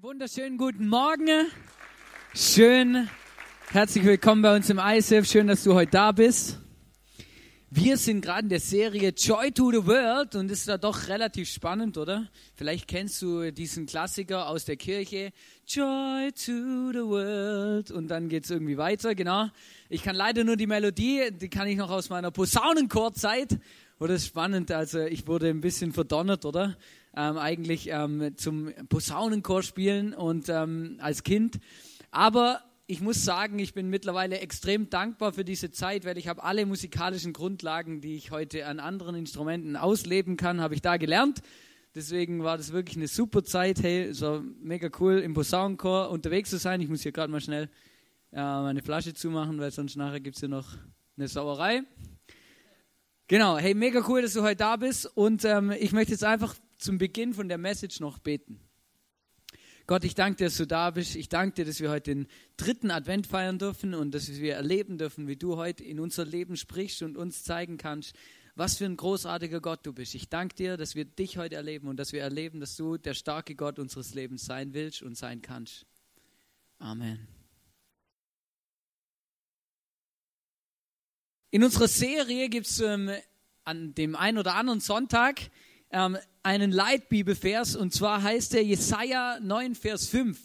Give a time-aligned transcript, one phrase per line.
[0.00, 1.48] Wunderschönen guten Morgen.
[2.32, 3.08] Schön,
[3.70, 5.28] herzlich willkommen bei uns im ISF.
[5.28, 6.60] Schön, dass du heute da bist.
[7.68, 11.48] Wir sind gerade in der Serie Joy to the World und ist da doch relativ
[11.48, 12.28] spannend, oder?
[12.54, 15.32] Vielleicht kennst du diesen Klassiker aus der Kirche.
[15.66, 17.90] Joy to the World.
[17.90, 19.48] Und dann geht es irgendwie weiter, genau.
[19.88, 23.58] Ich kann leider nur die Melodie, die kann ich noch aus meiner Posaunenchorzeit.
[23.98, 26.76] Oder ist spannend, also ich wurde ein bisschen verdonnert, oder?
[27.18, 31.58] Ähm, eigentlich ähm, zum Posaunenchor spielen und ähm, als Kind.
[32.12, 36.44] Aber ich muss sagen, ich bin mittlerweile extrem dankbar für diese Zeit, weil ich habe
[36.44, 41.42] alle musikalischen Grundlagen, die ich heute an anderen Instrumenten ausleben kann, habe ich da gelernt.
[41.94, 43.82] Deswegen war das wirklich eine super Zeit.
[43.82, 46.80] Hey, so mega cool im Posaunenchor unterwegs zu sein.
[46.80, 47.64] Ich muss hier gerade mal schnell
[48.30, 50.68] äh, meine Flasche zumachen, weil sonst nachher gibt es hier noch
[51.16, 51.82] eine Sauerei.
[53.26, 55.04] Genau, hey, mega cool, dass du heute da bist.
[55.16, 58.60] Und ähm, ich möchte jetzt einfach zum Beginn von der Message noch beten.
[59.86, 61.16] Gott, ich danke dir, dass du da bist.
[61.16, 62.28] Ich danke dir, dass wir heute den
[62.58, 66.56] dritten Advent feiern dürfen und dass wir erleben dürfen, wie du heute in unser Leben
[66.56, 68.14] sprichst und uns zeigen kannst,
[68.54, 70.14] was für ein großartiger Gott du bist.
[70.14, 73.14] Ich danke dir, dass wir dich heute erleben und dass wir erleben, dass du der
[73.14, 75.86] starke Gott unseres Lebens sein willst und sein kannst.
[76.78, 77.26] Amen.
[81.50, 83.10] In unserer Serie gibt es ähm,
[83.64, 85.50] an dem einen oder anderen Sonntag
[85.90, 90.38] ähm, einen Leitbibelvers und zwar heißt der Jesaja 9, Vers 5.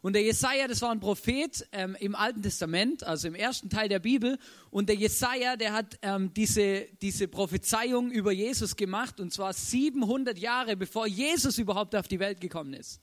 [0.00, 3.88] Und der Jesaja, das war ein Prophet ähm, im Alten Testament, also im ersten Teil
[3.88, 4.38] der Bibel.
[4.70, 10.38] Und der Jesaja, der hat ähm, diese, diese Prophezeiung über Jesus gemacht und zwar 700
[10.38, 13.00] Jahre bevor Jesus überhaupt auf die Welt gekommen ist.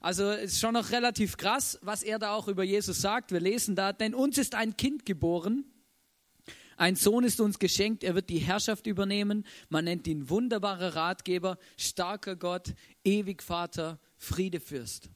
[0.00, 3.30] Also ist schon noch relativ krass, was er da auch über Jesus sagt.
[3.30, 5.66] Wir lesen da, denn uns ist ein Kind geboren
[6.76, 9.46] ein Sohn ist uns geschenkt, er wird die Herrschaft übernehmen.
[9.68, 15.10] Man nennt ihn wunderbarer Ratgeber, starker Gott, ewig Vater, Friedefürst.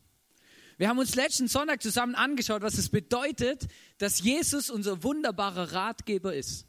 [0.76, 3.66] Wir haben uns letzten Sonntag zusammen angeschaut, was es bedeutet,
[3.98, 6.66] dass Jesus unser wunderbarer Ratgeber ist.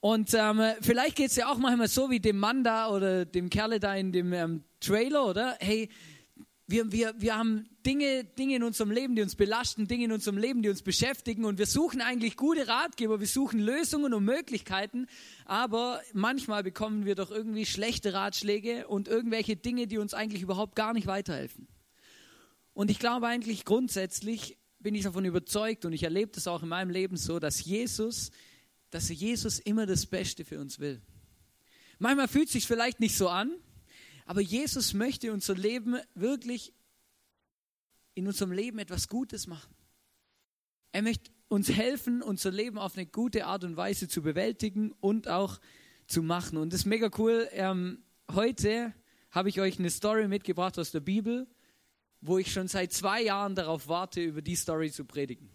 [0.00, 3.48] Und ähm, vielleicht geht es ja auch manchmal so wie dem Mann da oder dem
[3.50, 5.56] Kerle da in dem ähm, Trailer, oder?
[5.60, 5.88] Hey,
[6.66, 10.38] wir, wir, wir haben Dinge, Dinge in unserem Leben, die uns belasten, Dinge in unserem
[10.38, 15.06] Leben, die uns beschäftigen und wir suchen eigentlich gute Ratgeber, wir suchen Lösungen und Möglichkeiten,
[15.44, 20.74] aber manchmal bekommen wir doch irgendwie schlechte Ratschläge und irgendwelche Dinge, die uns eigentlich überhaupt
[20.74, 21.68] gar nicht weiterhelfen.
[22.72, 26.68] Und ich glaube eigentlich grundsätzlich bin ich davon überzeugt und ich erlebe das auch in
[26.68, 28.30] meinem Leben so, dass Jesus,
[28.90, 31.02] dass Jesus immer das Beste für uns will.
[31.98, 33.52] Manchmal fühlt es sich vielleicht nicht so an,
[34.24, 36.72] aber Jesus möchte unser Leben wirklich
[38.14, 39.74] in unserem Leben etwas Gutes machen.
[40.92, 45.28] Er möchte uns helfen, unser Leben auf eine gute Art und Weise zu bewältigen und
[45.28, 45.60] auch
[46.06, 46.56] zu machen.
[46.56, 47.48] Und das ist mega cool.
[47.52, 48.02] Ähm,
[48.32, 48.94] heute
[49.30, 51.46] habe ich euch eine Story mitgebracht aus der Bibel,
[52.20, 55.50] wo ich schon seit zwei Jahren darauf warte, über die Story zu predigen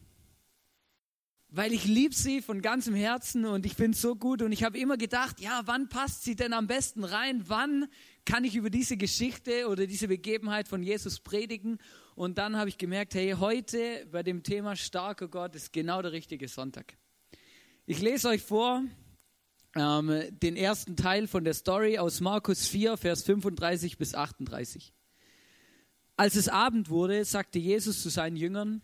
[1.51, 4.63] weil ich liebe sie von ganzem Herzen und ich finde es so gut und ich
[4.63, 7.43] habe immer gedacht, ja, wann passt sie denn am besten rein?
[7.47, 7.87] Wann
[8.29, 11.79] kann ich über diese Geschichte oder diese Begebenheit von Jesus predigen?
[12.13, 16.11] Und dann habe ich gemerkt, hey, heute bei dem Thema starker Gott ist genau der
[16.11, 16.95] richtige Sonntag.
[17.87, 18.83] Ich lese euch vor
[19.75, 24.93] ähm, den ersten Teil von der Story aus Markus 4, Vers 35 bis 38.
[26.15, 28.83] Als es Abend wurde, sagte Jesus zu seinen Jüngern,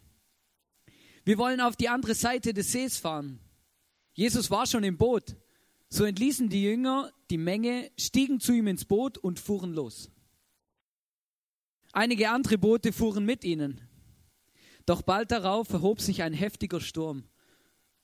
[1.23, 3.39] wir wollen auf die andere Seite des Sees fahren.
[4.13, 5.35] Jesus war schon im Boot.
[5.95, 10.11] So entließen die Jünger die Menge, stiegen zu ihm ins Boot und fuhren los.
[11.94, 13.79] Einige andere Boote fuhren mit ihnen.
[14.85, 17.23] Doch bald darauf erhob sich ein heftiger Sturm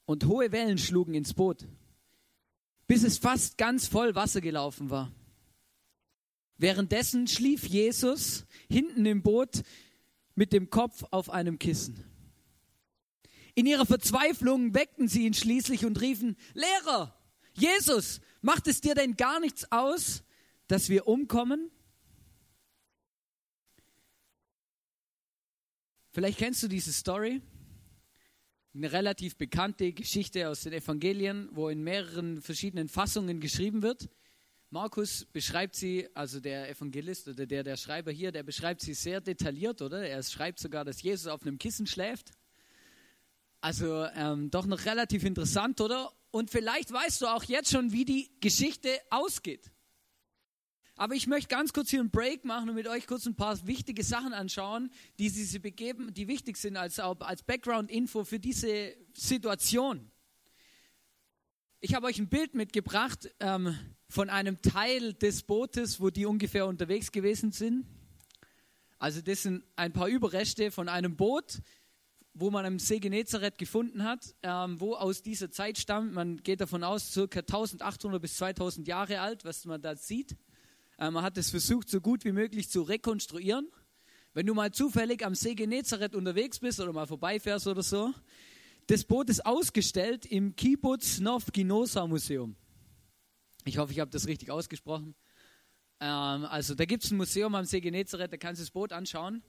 [0.05, 1.67] und hohe Wellen schlugen ins Boot,
[2.87, 5.11] bis es fast ganz voll Wasser gelaufen war.
[6.55, 9.63] Währenddessen schlief Jesus hinten im Boot
[10.33, 12.05] mit dem Kopf auf einem Kissen.
[13.53, 17.17] In ihrer Verzweiflung weckten sie ihn schließlich und riefen, Lehrer,
[17.61, 20.23] Jesus, macht es dir denn gar nichts aus,
[20.67, 21.69] dass wir umkommen?
[26.11, 27.39] Vielleicht kennst du diese Story.
[28.73, 34.09] Eine relativ bekannte Geschichte aus den Evangelien, wo in mehreren verschiedenen Fassungen geschrieben wird.
[34.71, 39.21] Markus beschreibt sie, also der Evangelist oder der, der Schreiber hier, der beschreibt sie sehr
[39.21, 40.07] detailliert, oder?
[40.07, 42.31] Er schreibt sogar, dass Jesus auf einem Kissen schläft.
[43.59, 46.11] Also ähm, doch noch relativ interessant, oder?
[46.31, 49.71] Und vielleicht weißt du auch jetzt schon, wie die Geschichte ausgeht.
[50.95, 53.65] Aber ich möchte ganz kurz hier einen Break machen und mit euch kurz ein paar
[53.65, 60.11] wichtige Sachen anschauen, die sie begeben, die wichtig sind als, als Background-Info für diese Situation.
[61.79, 63.75] Ich habe euch ein Bild mitgebracht ähm,
[64.07, 67.87] von einem Teil des Bootes, wo die ungefähr unterwegs gewesen sind.
[68.99, 71.61] Also das sind ein paar Überreste von einem Boot,
[72.33, 76.13] wo man am See Genezareth gefunden hat, ähm, wo aus dieser Zeit stammt.
[76.13, 80.37] Man geht davon aus, circa 1800 bis 2000 Jahre alt, was man da sieht.
[80.97, 83.67] Ähm, man hat es versucht, so gut wie möglich zu rekonstruieren.
[84.33, 88.13] Wenn du mal zufällig am See Genezareth unterwegs bist oder mal vorbeifährst oder so,
[88.87, 92.55] das Boot ist ausgestellt im Kibbutz Nov Ginosa Museum.
[93.65, 95.15] Ich hoffe, ich habe das richtig ausgesprochen.
[95.99, 98.93] Ähm, also da gibt es ein Museum am See Genezareth, da kannst du das Boot
[98.93, 99.43] anschauen.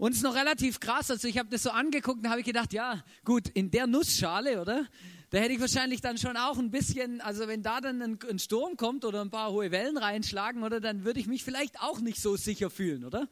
[0.00, 2.72] Und es ist noch relativ krass, also ich habe das so angeguckt und habe gedacht,
[2.72, 4.86] ja gut, in der Nussschale, oder?
[5.28, 8.38] Da hätte ich wahrscheinlich dann schon auch ein bisschen, also wenn da dann ein, ein
[8.38, 12.00] Sturm kommt oder ein paar hohe Wellen reinschlagen, oder, dann würde ich mich vielleicht auch
[12.00, 13.28] nicht so sicher fühlen, oder?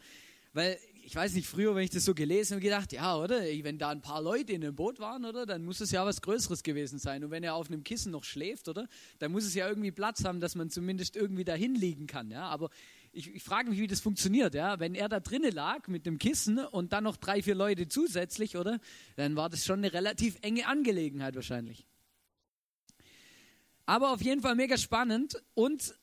[0.53, 3.41] Weil ich weiß nicht, früher, wenn ich das so gelesen habe, gedacht, ja, oder?
[3.41, 5.47] Wenn da ein paar Leute in dem Boot waren, oder?
[5.47, 7.25] Dann muss es ja was Größeres gewesen sein.
[7.25, 8.87] Und wenn er auf einem Kissen noch schläft, oder?
[9.21, 12.43] Dann muss es ja irgendwie Platz haben, dass man zumindest irgendwie dahin liegen kann, ja?
[12.43, 12.69] Aber
[13.13, 14.79] ich, ich frage mich, wie das funktioniert, ja?
[14.81, 18.57] Wenn er da drinnen lag mit dem Kissen und dann noch drei, vier Leute zusätzlich,
[18.57, 18.81] oder?
[19.17, 21.87] Dann war das schon eine relativ enge Angelegenheit wahrscheinlich.
[23.87, 25.95] Aber auf jeden Fall mega spannend und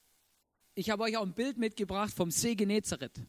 [0.74, 3.22] ich habe euch auch ein Bild mitgebracht vom See Genezareth.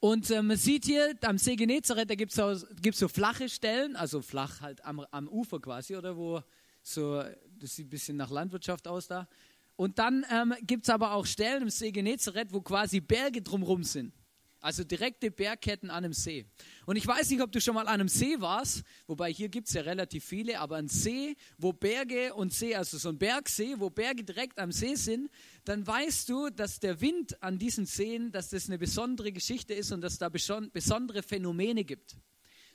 [0.00, 3.48] Und äh, man sieht hier am See Genezareth, da gibt es so, gibt's so flache
[3.48, 6.42] Stellen, also flach halt am, am Ufer quasi, oder wo
[6.82, 7.22] so,
[7.58, 9.28] das sieht ein bisschen nach Landwirtschaft aus da.
[9.78, 13.84] Und dann ähm, gibt es aber auch Stellen im See Genezareth, wo quasi Berge drumherum
[13.84, 14.12] sind.
[14.60, 16.46] Also direkte Bergketten an einem See.
[16.84, 19.68] Und ich weiß nicht, ob du schon mal an einem See warst, wobei hier gibt
[19.68, 23.76] es ja relativ viele, aber ein See, wo Berge und See, also so ein Bergsee,
[23.78, 25.30] wo Berge direkt am See sind,
[25.64, 29.92] dann weißt du, dass der Wind an diesen Seen, dass das eine besondere Geschichte ist
[29.92, 32.16] und dass da besondere Phänomene gibt.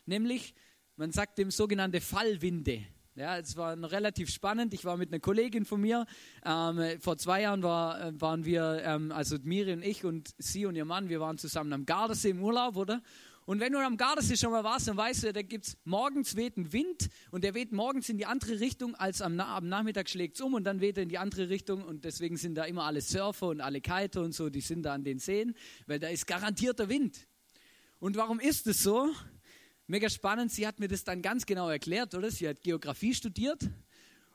[0.06, 0.54] Nämlich,
[0.96, 2.86] man sagt dem sogenannte Fallwinde.
[3.16, 4.74] Ja, es war relativ spannend.
[4.74, 6.08] Ich war mit einer Kollegin von mir.
[6.44, 10.66] Ähm, vor zwei Jahren war, äh, waren wir, ähm, also Miri und ich und sie
[10.66, 13.04] und ihr Mann, wir waren zusammen am Gardasee im Urlaub, oder?
[13.46, 16.36] Und wenn du am Gardasee schon mal warst, dann weißt du, da gibt es morgens
[16.36, 20.10] weht ein Wind und der weht morgens in die andere Richtung, als am, am Nachmittag
[20.10, 22.64] schlägt es um und dann weht er in die andere Richtung und deswegen sind da
[22.64, 25.54] immer alle Surfer und alle Kiter und so, die sind da an den Seen,
[25.86, 27.28] weil da ist garantierter Wind.
[28.00, 29.12] Und warum ist es so?
[29.88, 32.32] Mega spannend, sie hat mir das dann ganz genau erklärt, oder?
[32.32, 33.70] Sie hat Geografie studiert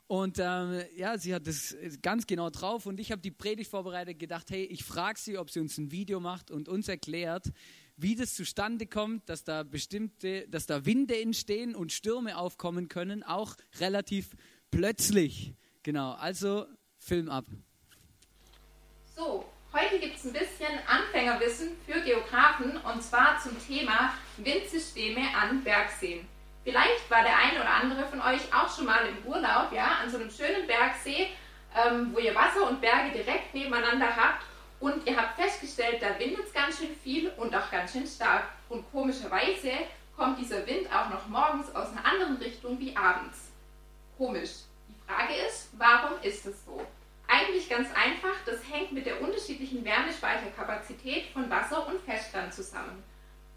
[0.06, 4.18] und ähm, ja, sie hat das ganz genau drauf und ich habe die Predigt vorbereitet,
[4.18, 7.50] gedacht, hey, ich frage sie, ob sie uns ein Video macht und uns erklärt,
[7.96, 13.22] wie das zustande kommt, dass da bestimmte, dass da Winde entstehen und Stürme aufkommen können,
[13.22, 14.36] auch relativ
[14.70, 15.54] plötzlich.
[15.82, 16.66] Genau, also
[16.98, 17.46] Film ab.
[19.16, 19.47] So,
[19.88, 26.28] Heute gibt es ein bisschen Anfängerwissen für Geografen und zwar zum Thema Windsysteme an Bergseen.
[26.62, 30.10] Vielleicht war der eine oder andere von euch auch schon mal im Urlaub, ja, an
[30.10, 31.28] so einem schönen Bergsee,
[31.74, 34.44] ähm, wo ihr Wasser und Berge direkt nebeneinander habt
[34.80, 38.44] und ihr habt festgestellt, da windet es ganz schön viel und auch ganz schön stark.
[38.68, 39.72] Und komischerweise
[40.16, 43.52] kommt dieser Wind auch noch morgens aus einer anderen Richtung wie abends.
[44.18, 44.50] Komisch.
[44.86, 46.86] Die Frage ist, warum ist es so?
[47.30, 53.04] Eigentlich ganz einfach, das hängt mit der unterschiedlichen Wärmespeicherkapazität von Wasser und Festland zusammen.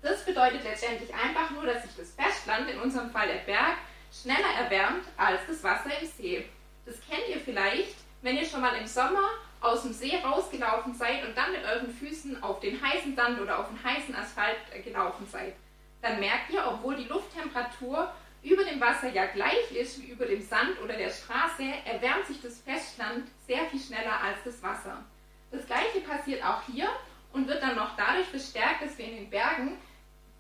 [0.02, 3.78] Das bedeutet letztendlich einfach nur, dass sich das Festland, in unserem Fall der Berg,
[4.12, 6.46] schneller erwärmt als das Wasser im See.
[6.86, 9.30] Das kennt ihr vielleicht, wenn ihr schon mal im Sommer
[9.62, 13.60] aus dem See rausgelaufen seid und dann mit euren Füßen auf den heißen Sand oder
[13.60, 15.54] auf den heißen Asphalt äh, gelaufen seid.
[16.02, 18.12] Dann merkt ihr, obwohl die Lufttemperatur
[18.44, 22.42] über dem Wasser ja gleich ist wie über dem Sand oder der Straße, erwärmt sich
[22.42, 25.04] das Festland sehr viel schneller als das Wasser.
[25.52, 26.90] Das gleiche passiert auch hier
[27.34, 29.78] und wird dann noch dadurch verstärkt, dass wir in den Bergen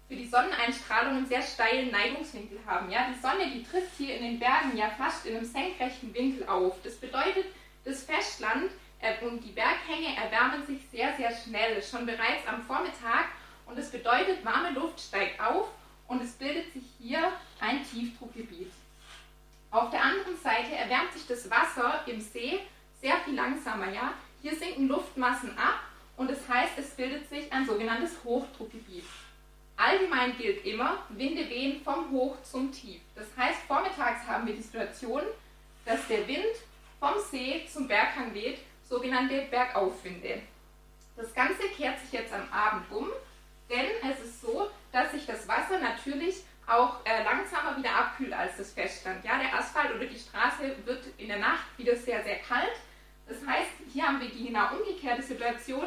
[0.08, 2.92] für die Sonneneinstrahlung einen sehr steilen Neigungswinkel haben.
[2.92, 6.48] Ja, die Sonne, die trifft hier in den Bergen ja fast in einem senkrechten Winkel
[6.48, 6.82] auf.
[6.84, 7.46] Das bedeutet,
[7.86, 8.72] das Festland
[9.22, 13.26] und die Berghänge erwärmen sich sehr, sehr schnell, schon bereits am Vormittag.
[13.66, 15.70] Und das bedeutet, warme Luft steigt auf
[16.08, 17.32] und es bildet sich hier
[17.62, 18.72] ein Tiefdruckgebiet.
[19.70, 22.60] Auf der anderen Seite erwärmt sich das Wasser im See
[23.00, 23.90] sehr viel langsamer.
[23.92, 24.14] Ja?
[24.42, 25.80] Hier sinken Luftmassen ab
[26.18, 29.06] und das heißt, es bildet sich ein sogenanntes Hochdruckgebiet.
[29.78, 33.02] Allgemein gilt immer, Winde wehen vom Hoch zum Tief.
[33.16, 35.24] Das heißt, vormittags haben wir die Situation,
[35.86, 36.56] dass der Wind
[37.00, 40.42] vom See zum Berghang weht, sogenannte Bergaufwinde.
[41.16, 43.08] Das Ganze kehrt sich jetzt am Abend um,
[43.70, 48.58] denn es ist so, dass sich das Wasser natürlich auch äh, langsamer wieder abkühlt als
[48.58, 49.24] das Festland.
[49.26, 52.76] Ja, der Asphalt oder die Straße wird in der Nacht wieder sehr, sehr kalt.
[53.28, 55.86] Das heißt, hier haben wir die genau umgekehrte Situation.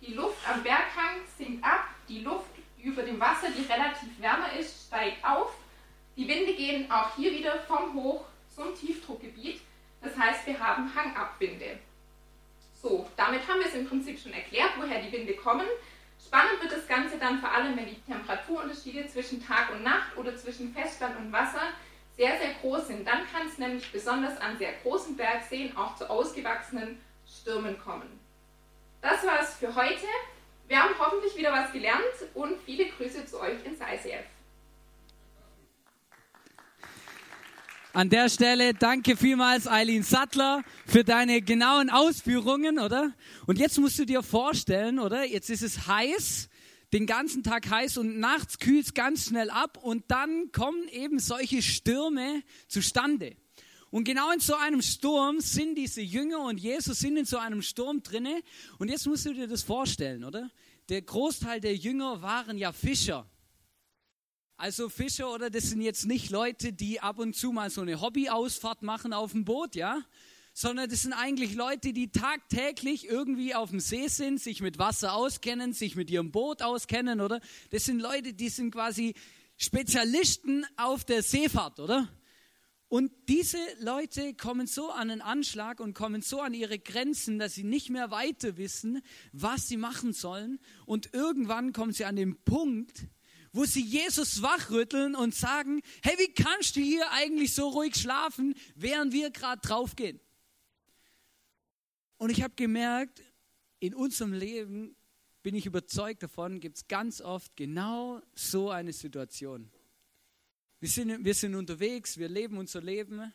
[0.00, 2.50] Die Luft am Berghang sinkt ab, die Luft
[2.82, 5.54] über dem Wasser, die relativ wärmer ist, steigt auf.
[6.16, 9.60] Die Winde gehen auch hier wieder vom Hoch- zum Tiefdruckgebiet.
[10.02, 11.78] Das heißt, wir haben Hangabwinde.
[12.80, 15.66] So, damit haben wir es im Prinzip schon erklärt, woher die Winde kommen.
[16.26, 20.36] Spannend wird das Ganze dann vor allem, wenn die Temperaturunterschiede zwischen Tag und Nacht oder
[20.36, 21.72] zwischen Festland und Wasser
[22.16, 23.06] sehr, sehr groß sind.
[23.06, 28.18] Dann kann es nämlich besonders an sehr großen Bergseen auch zu ausgewachsenen Stürmen kommen.
[29.02, 30.06] Das war es für heute.
[30.66, 32.02] Wir haben hoffentlich wieder was gelernt
[32.34, 34.24] und viele Grüße zu euch ins ICF.
[37.96, 43.14] An der Stelle danke vielmals Eileen Sattler für deine genauen Ausführungen, oder?
[43.46, 45.24] Und jetzt musst du dir vorstellen, oder?
[45.24, 46.50] Jetzt ist es heiß,
[46.92, 51.18] den ganzen Tag heiß und nachts kühlt es ganz schnell ab und dann kommen eben
[51.18, 53.34] solche Stürme zustande.
[53.88, 57.62] Und genau in so einem Sturm sind diese Jünger und Jesus sind in so einem
[57.62, 58.42] Sturm drinne.
[58.78, 60.50] Und jetzt musst du dir das vorstellen, oder?
[60.90, 63.26] Der Großteil der Jünger waren ja Fischer.
[64.58, 68.00] Also Fischer, oder das sind jetzt nicht Leute, die ab und zu mal so eine
[68.00, 70.00] Hobbyausfahrt machen auf dem Boot, ja?
[70.54, 75.12] Sondern das sind eigentlich Leute, die tagtäglich irgendwie auf dem See sind, sich mit Wasser
[75.12, 77.42] auskennen, sich mit ihrem Boot auskennen, oder?
[77.68, 79.12] Das sind Leute, die sind quasi
[79.58, 82.08] Spezialisten auf der Seefahrt, oder?
[82.88, 87.54] Und diese Leute kommen so an den Anschlag und kommen so an ihre Grenzen, dass
[87.54, 90.60] sie nicht mehr weiter wissen, was sie machen sollen.
[90.86, 93.02] Und irgendwann kommen sie an den Punkt,
[93.56, 98.54] wo sie Jesus wachrütteln und sagen, hey, wie kannst du hier eigentlich so ruhig schlafen,
[98.74, 100.20] während wir gerade draufgehen?
[102.18, 103.22] Und ich habe gemerkt,
[103.78, 104.94] in unserem Leben
[105.42, 109.70] bin ich überzeugt davon, gibt es ganz oft genau so eine Situation.
[110.80, 113.32] Wir sind, wir sind unterwegs, wir leben unser Leben,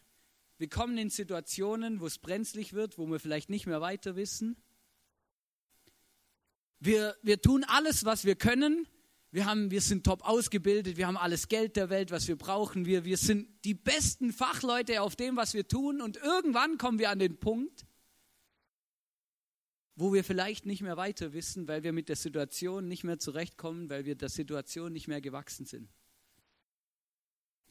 [0.59, 4.55] wir kommen in Situationen, wo es brenzlig wird, wo wir vielleicht nicht mehr weiter wissen.
[6.79, 8.87] Wir, wir tun alles, was wir können,
[9.31, 12.85] wir, haben, wir sind top ausgebildet, wir haben alles Geld der Welt, was wir brauchen.
[12.85, 16.01] Wir, wir sind die besten Fachleute auf dem, was wir tun.
[16.01, 17.85] Und irgendwann kommen wir an den Punkt,
[19.95, 23.89] wo wir vielleicht nicht mehr weiter wissen, weil wir mit der Situation nicht mehr zurechtkommen,
[23.89, 25.89] weil wir der Situation nicht mehr gewachsen sind.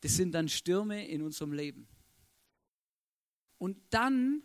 [0.01, 1.89] Das sind dann Stürme in unserem Leben.
[3.59, 4.43] Und dann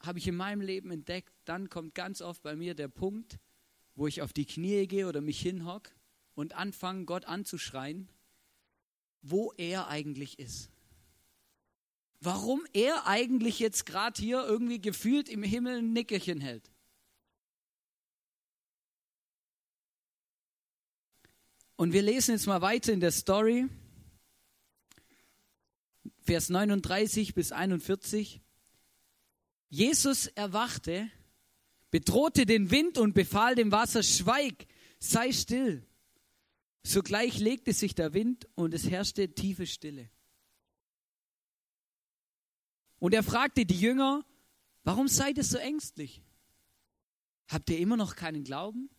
[0.00, 3.38] habe ich in meinem Leben entdeckt, dann kommt ganz oft bei mir der Punkt,
[4.00, 5.90] wo ich auf die Knie gehe oder mich hinhock
[6.34, 8.08] und anfange, Gott anzuschreien,
[9.20, 10.70] wo er eigentlich ist.
[12.18, 16.70] Warum er eigentlich jetzt gerade hier irgendwie gefühlt im Himmel ein Nickerchen hält.
[21.76, 23.68] Und wir lesen jetzt mal weiter in der Story,
[26.20, 28.40] Vers 39 bis 41.
[29.68, 31.10] Jesus erwachte
[31.90, 34.66] bedrohte den Wind und befahl dem Wasser, schweig,
[34.98, 35.86] sei still.
[36.82, 40.10] Sogleich legte sich der Wind und es herrschte tiefe Stille.
[42.98, 44.24] Und er fragte die Jünger,
[44.84, 46.22] warum seid ihr so ängstlich?
[47.48, 48.90] Habt ihr immer noch keinen Glauben?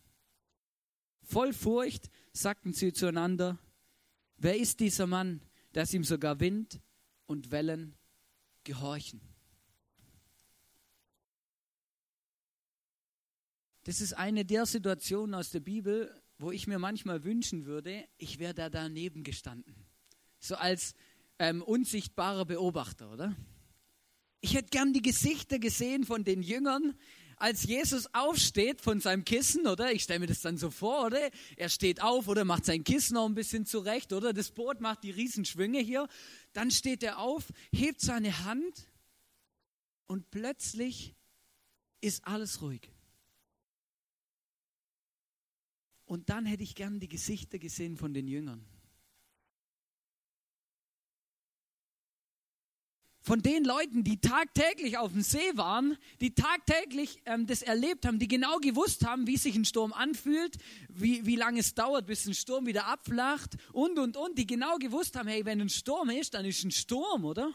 [1.22, 3.58] Voll Furcht sagten sie zueinander,
[4.36, 5.40] wer ist dieser Mann,
[5.72, 6.80] dass ihm sogar Wind
[7.26, 7.96] und Wellen
[8.64, 9.31] gehorchen?
[13.84, 18.38] Das ist eine der Situationen aus der Bibel, wo ich mir manchmal wünschen würde, ich
[18.38, 19.74] wäre da daneben gestanden.
[20.38, 20.94] So als
[21.38, 23.36] ähm, unsichtbarer Beobachter, oder?
[24.40, 26.94] Ich hätte gern die Gesichter gesehen von den Jüngern,
[27.36, 29.92] als Jesus aufsteht von seinem Kissen, oder?
[29.92, 31.30] Ich stelle mir das dann so vor, oder?
[31.56, 34.32] Er steht auf oder macht sein Kissen noch ein bisschen zurecht, oder?
[34.32, 36.06] Das Boot macht die Riesenschwünge hier.
[36.52, 38.86] Dann steht er auf, hebt seine Hand
[40.06, 41.16] und plötzlich
[42.00, 42.88] ist alles ruhig.
[46.12, 48.62] Und dann hätte ich gern die Gesichter gesehen von den Jüngern.
[53.22, 58.18] Von den Leuten, die tagtäglich auf dem See waren, die tagtäglich ähm, das erlebt haben,
[58.18, 60.58] die genau gewusst haben, wie sich ein Sturm anfühlt,
[60.90, 64.76] wie, wie lange es dauert, bis ein Sturm wieder abflacht und, und, und, die genau
[64.76, 67.54] gewusst haben, hey, wenn ein Sturm ist, dann ist ein Sturm, oder?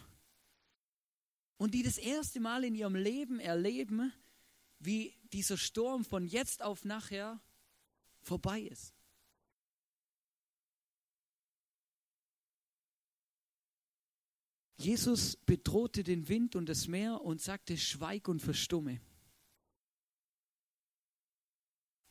[1.57, 4.11] Und die das erste Mal in ihrem Leben erleben,
[4.79, 7.39] wie dieser Sturm von jetzt auf nachher
[8.27, 8.93] vorbei ist.
[14.77, 19.01] Jesus bedrohte den Wind und das Meer und sagte, schweig und verstumme.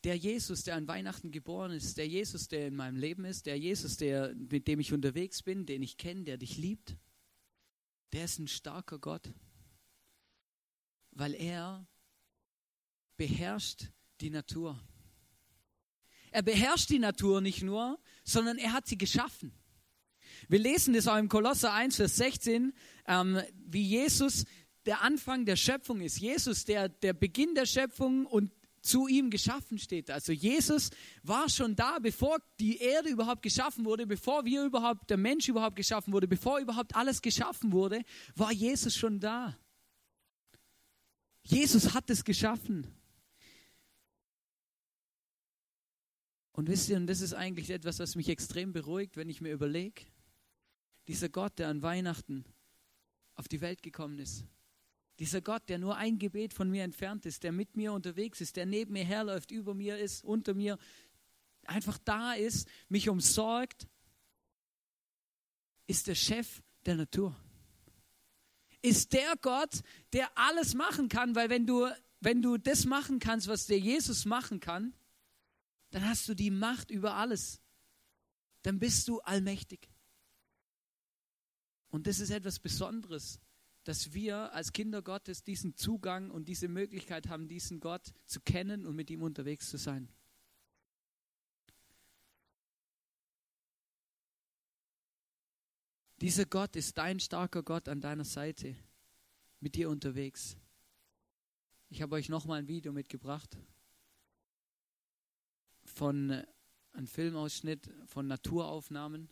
[0.03, 3.59] Der Jesus, der an Weihnachten geboren ist, der Jesus, der in meinem Leben ist, der
[3.59, 6.97] Jesus, der, mit dem ich unterwegs bin, den ich kenne, der dich liebt,
[8.13, 9.33] der ist ein starker Gott,
[11.13, 11.87] weil er
[13.17, 14.81] beherrscht die Natur.
[16.37, 19.55] Er beherrscht die Natur nicht nur, sondern er hat sie geschaffen.
[20.49, 22.75] Wir lesen das auch im Kolosser 1, Vers 16,
[23.07, 24.45] ähm, wie Jesus
[24.85, 26.21] der Anfang der Schöpfung ist.
[26.21, 28.53] Jesus, der, der Beginn der Schöpfung und
[28.83, 30.11] zu ihm geschaffen steht.
[30.11, 30.91] Also Jesus
[31.23, 35.77] war schon da, bevor die Erde überhaupt geschaffen wurde, bevor wir überhaupt, der Mensch überhaupt
[35.77, 38.03] geschaffen wurde, bevor überhaupt alles geschaffen wurde,
[38.35, 39.57] war Jesus schon da.
[41.45, 42.96] Jesus hat es geschaffen.
[46.57, 49.53] Und wisst ihr, und das ist eigentlich etwas, was mich extrem beruhigt, wenn ich mir
[49.53, 50.07] überlege,
[51.07, 52.47] dieser Gott, der an Weihnachten
[53.35, 54.43] auf die Welt gekommen ist,
[55.19, 58.57] dieser Gott, der nur ein Gebet von mir entfernt ist, der mit mir unterwegs ist,
[58.57, 60.79] der neben mir herläuft, über mir ist, unter mir,
[61.65, 63.87] einfach da ist, mich umsorgt,
[65.87, 67.37] ist der Chef der Natur.
[68.81, 69.83] Ist der Gott,
[70.15, 71.87] der alles machen kann, weil wenn du,
[72.21, 74.95] wenn du das machen kannst, was der Jesus machen kann,
[75.91, 77.61] dann hast du die Macht über alles.
[78.63, 79.89] Dann bist du allmächtig.
[81.89, 83.41] Und das ist etwas Besonderes
[83.87, 88.85] dass wir als Kinder Gottes diesen Zugang und diese Möglichkeit haben, diesen Gott zu kennen
[88.85, 90.09] und mit ihm unterwegs zu sein.
[96.21, 98.75] Dieser Gott ist dein starker Gott an deiner Seite,
[99.61, 100.57] mit dir unterwegs.
[101.89, 103.57] Ich habe euch nochmal ein Video mitgebracht
[105.97, 106.47] von äh,
[106.93, 109.29] einem Filmausschnitt von Naturaufnahmen.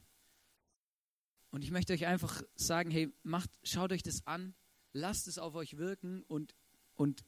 [1.51, 4.55] Und ich möchte euch einfach sagen, hey, macht, schaut euch das an,
[4.93, 6.55] lasst es auf euch wirken und,
[6.95, 7.25] und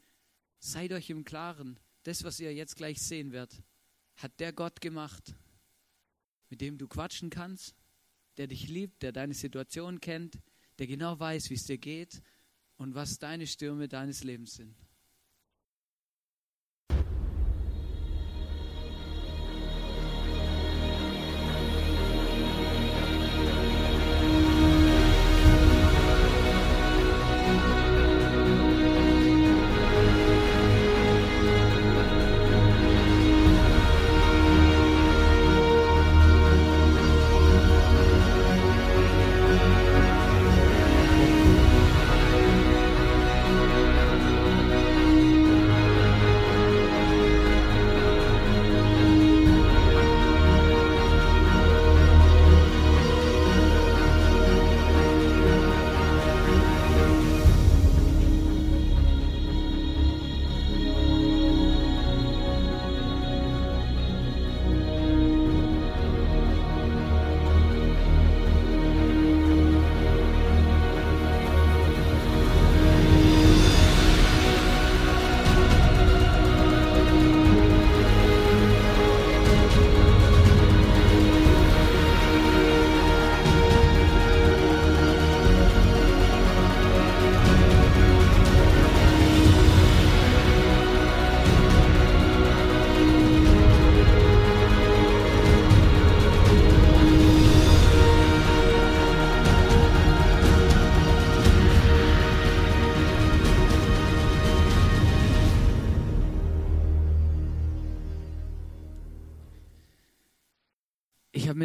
[0.59, 3.63] seid euch im Klaren, das, was ihr jetzt gleich sehen werdet,
[4.17, 5.35] hat der Gott gemacht,
[6.49, 7.77] mit dem du quatschen kannst,
[8.39, 10.39] der dich liebt, der deine Situation kennt,
[10.79, 12.23] der genau weiß, wie es dir geht
[12.77, 14.86] und was deine Stürme deines Lebens sind.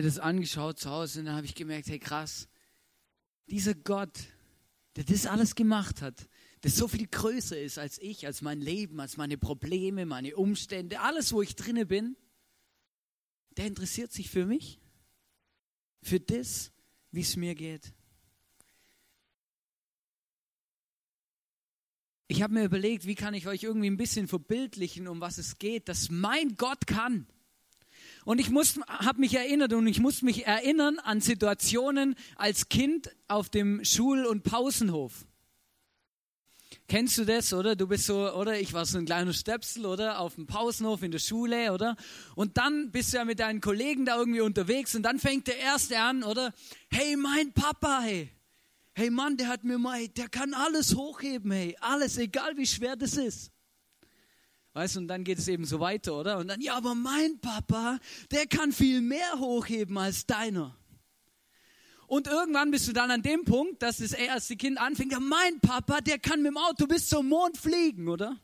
[0.01, 2.47] Mir das angeschaut zu Hause und dann habe ich gemerkt, hey krass,
[3.45, 4.17] dieser Gott,
[4.95, 6.27] der das alles gemacht hat,
[6.63, 11.01] der so viel größer ist als ich, als mein Leben, als meine Probleme, meine Umstände,
[11.01, 12.17] alles, wo ich drinne bin,
[13.57, 14.79] der interessiert sich für mich,
[16.01, 16.71] für das,
[17.11, 17.93] wie es mir geht.
[22.27, 25.59] Ich habe mir überlegt, wie kann ich euch irgendwie ein bisschen verbildlichen, um was es
[25.59, 27.27] geht, dass mein Gott kann.
[28.23, 33.49] Und ich habe mich erinnert und ich muss mich erinnern an Situationen als Kind auf
[33.49, 35.25] dem Schul- und Pausenhof.
[36.87, 37.75] Kennst du das, oder?
[37.75, 38.59] Du bist so, oder?
[38.59, 40.19] Ich war so ein kleiner Stöpsel, oder?
[40.19, 41.95] Auf dem Pausenhof in der Schule, oder?
[42.35, 45.57] Und dann bist du ja mit deinen Kollegen da irgendwie unterwegs und dann fängt der
[45.57, 46.53] Erste an, oder?
[46.89, 48.29] Hey, mein Papa, hey.
[48.93, 51.77] Hey Mann, der hat mir mal, der kann alles hochheben, hey.
[51.79, 53.51] Alles, egal wie schwer das ist.
[54.73, 56.37] Weißt du, und dann geht es eben so weiter, oder?
[56.37, 57.99] Und dann, ja, aber mein Papa,
[58.31, 60.77] der kann viel mehr hochheben als deiner.
[62.07, 65.59] Und irgendwann bist du dann an dem Punkt, dass das erste Kind anfängt, ja, mein
[65.59, 68.37] Papa, der kann mit dem Auto bis zum Mond fliegen, oder?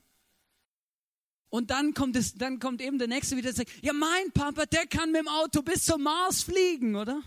[1.50, 4.66] Und dann kommt, es, dann kommt eben der Nächste wieder und sagt, ja, mein Papa,
[4.66, 7.22] der kann mit dem Auto bis zum Mars fliegen, oder?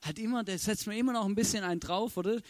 [0.00, 2.40] Hat immer, der setzt mir immer noch ein bisschen einen drauf, oder?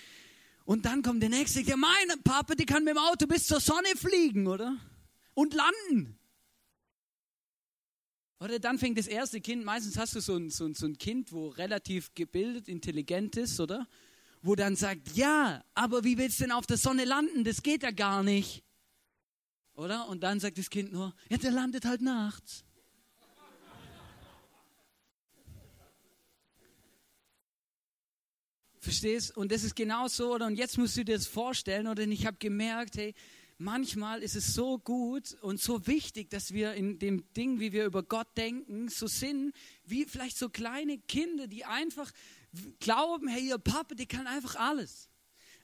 [0.67, 3.61] Und dann kommt der Nächste, ja, mein Papa, der kann mit dem Auto bis zur
[3.61, 4.77] Sonne fliegen, oder?
[5.35, 6.19] Und landen.
[8.41, 11.33] Oder dann fängt das erste Kind, meistens hast du so ein, so, so ein Kind,
[11.33, 13.87] wo relativ gebildet, intelligent ist, oder?
[14.43, 17.45] Wo dann sagt, ja, aber wie willst du denn auf der Sonne landen?
[17.45, 18.63] Das geht ja gar nicht.
[19.75, 20.09] Oder?
[20.09, 22.65] Und dann sagt das Kind nur, ja, der landet halt nachts.
[28.79, 29.35] Verstehst?
[29.35, 30.47] Und das ist genau so, oder?
[30.47, 32.03] Und jetzt musst du dir das vorstellen, oder?
[32.03, 33.15] Und ich habe gemerkt, hey,
[33.65, 37.87] manchmal ist es so gut und so wichtig, dass wir in dem Ding, wie wir
[37.87, 39.53] über Gott denken, so sind,
[39.85, 42.13] wie vielleicht so kleine Kinder, die einfach
[42.79, 45.09] glauben, hey, ihr Papa, die kann einfach alles.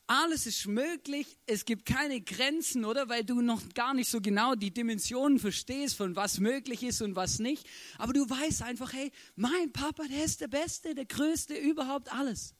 [0.06, 3.08] Alles ist möglich, es gibt keine Grenzen, oder?
[3.08, 7.14] Weil du noch gar nicht so genau die Dimensionen verstehst, von was möglich ist und
[7.14, 7.64] was nicht.
[7.96, 12.56] Aber du weißt einfach, hey, mein Papa, der ist der Beste, der Größte, überhaupt alles.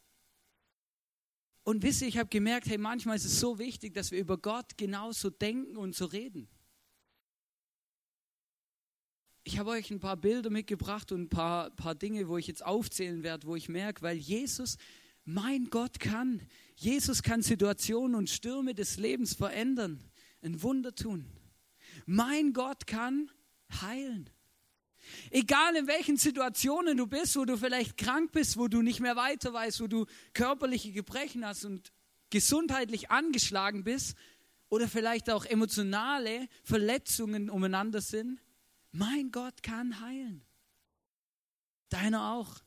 [1.70, 4.36] Und wisst ihr, ich habe gemerkt, hey, manchmal ist es so wichtig, dass wir über
[4.38, 6.48] Gott genauso denken und so reden.
[9.44, 12.66] Ich habe euch ein paar Bilder mitgebracht und ein paar, paar Dinge, wo ich jetzt
[12.66, 14.78] aufzählen werde, wo ich merke, weil Jesus
[15.24, 16.42] mein Gott kann.
[16.74, 20.02] Jesus kann Situationen und Stürme des Lebens verändern,
[20.42, 21.24] ein Wunder tun.
[22.04, 23.30] Mein Gott kann
[23.80, 24.28] heilen.
[25.30, 29.16] Egal in welchen Situationen du bist, wo du vielleicht krank bist, wo du nicht mehr
[29.16, 31.92] weiter weißt, wo du körperliche Gebrechen hast und
[32.30, 34.16] gesundheitlich angeschlagen bist
[34.68, 38.40] oder vielleicht auch emotionale Verletzungen umeinander sind,
[38.92, 40.44] mein Gott kann heilen.
[41.88, 42.60] Deiner auch.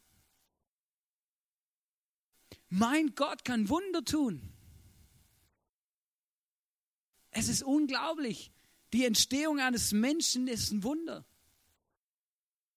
[2.69, 4.53] Mein Gott kann Wunder tun.
[7.31, 8.51] Es ist unglaublich.
[8.93, 11.25] Die Entstehung eines Menschen ist ein Wunder.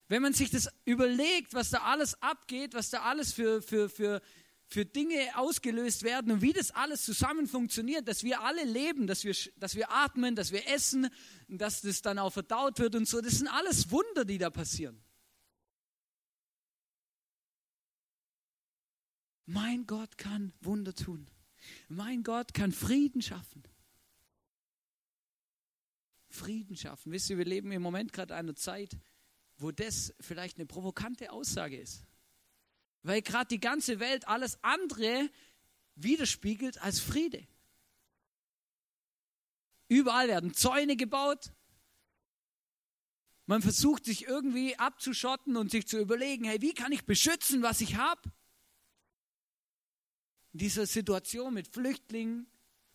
[0.09, 4.23] Wenn man sich das überlegt, was da alles abgeht, was da alles für, für, für,
[4.69, 9.25] für Dinge ausgelöst werden und wie das alles zusammen funktioniert, dass wir alle leben, dass
[9.25, 11.09] wir, dass wir atmen, dass wir essen,
[11.49, 15.03] dass das dann auch verdaut wird und so, das sind alles Wunder, die da passieren.
[19.47, 21.29] Mein Gott kann Wunder tun.
[21.89, 23.63] Mein Gott kann Frieden schaffen.
[26.29, 27.13] Frieden schaffen.
[27.13, 28.97] Wisst ihr, wir leben im Moment gerade einer Zeit,
[29.59, 32.05] wo das vielleicht eine provokante Aussage ist.
[33.03, 35.31] Weil gerade die ganze Welt alles andere
[35.95, 37.47] widerspiegelt als Friede.
[39.89, 41.53] Überall werden Zäune gebaut.
[43.47, 47.81] Man versucht sich irgendwie abzuschotten und sich zu überlegen, hey, wie kann ich beschützen, was
[47.81, 48.23] ich habe?
[50.57, 52.47] dieser Situation mit Flüchtlingen,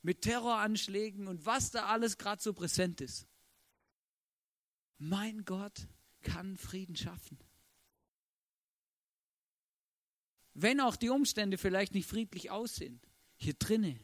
[0.01, 3.27] mit Terroranschlägen und was da alles gerade so präsent ist.
[4.97, 5.87] Mein Gott
[6.21, 7.37] kann Frieden schaffen.
[10.53, 12.99] Wenn auch die Umstände vielleicht nicht friedlich aussehen,
[13.37, 13.99] hier drinnen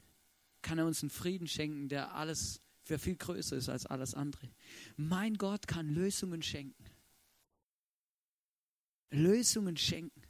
[0.62, 4.50] kann er uns einen Frieden schenken, der alles für viel größer ist als alles andere.
[4.96, 6.86] Mein Gott kann Lösungen schenken.
[9.10, 10.22] Lösungen schenken.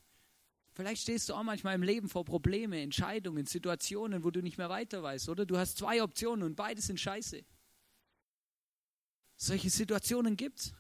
[0.74, 4.70] Vielleicht stehst du auch manchmal im Leben vor Probleme, Entscheidungen, Situationen, wo du nicht mehr
[4.70, 5.46] weiter weißt, oder?
[5.46, 7.44] Du hast zwei Optionen und beide sind scheiße.
[9.38, 10.74] Solche Situationen gibt's.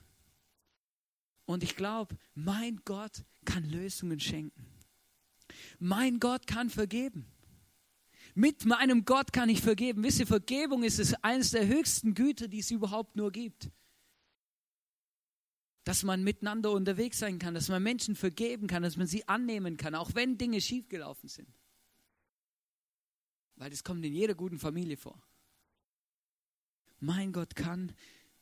[1.47, 4.67] Und ich glaube, mein Gott kann Lösungen schenken.
[5.79, 7.25] Mein Gott kann vergeben.
[8.35, 10.03] Mit meinem Gott kann ich vergeben.
[10.03, 13.71] Wisst ihr, Vergebung ist es eines der höchsten Güter, die es überhaupt nur gibt
[15.87, 19.77] dass man miteinander unterwegs sein kann, dass man Menschen vergeben kann, dass man sie annehmen
[19.77, 21.47] kann, auch wenn Dinge schiefgelaufen sind.
[23.55, 25.17] Weil das kommt in jeder guten Familie vor.
[26.99, 27.93] Mein Gott kann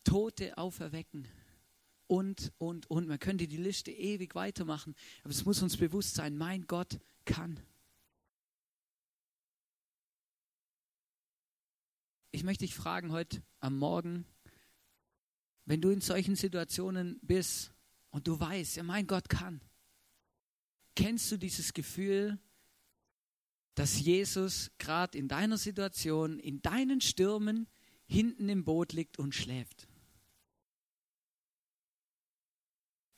[0.03, 1.27] Tote auferwecken.
[2.07, 3.07] Und, und, und.
[3.07, 4.95] Man könnte die Liste ewig weitermachen.
[5.23, 7.59] Aber es muss uns bewusst sein, mein Gott kann.
[12.31, 14.25] Ich möchte dich fragen heute am Morgen,
[15.65, 17.71] wenn du in solchen Situationen bist
[18.11, 19.61] und du weißt, ja, mein Gott kann,
[20.95, 22.37] kennst du dieses Gefühl,
[23.73, 27.67] dass Jesus gerade in deiner Situation, in deinen Stürmen
[28.05, 29.87] hinten im Boot liegt und schläft?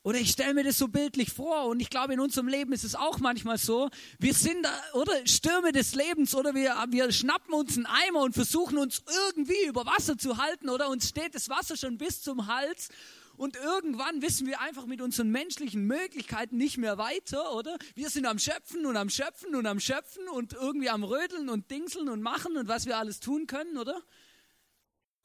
[0.07, 2.85] Oder ich stelle mir das so bildlich vor und ich glaube, in unserem Leben ist
[2.85, 3.89] es auch manchmal so.
[4.19, 8.77] Wir sind oder Stürme des Lebens, oder wir, wir schnappen uns einen Eimer und versuchen
[8.77, 12.87] uns irgendwie über Wasser zu halten, oder uns steht das Wasser schon bis zum Hals.
[13.35, 17.77] Und irgendwann wissen wir einfach mit unseren menschlichen Möglichkeiten nicht mehr weiter, oder?
[17.93, 21.69] Wir sind am Schöpfen und am Schöpfen und am Schöpfen und irgendwie am Rödeln und
[21.69, 24.01] Dingseln und machen und was wir alles tun können, oder?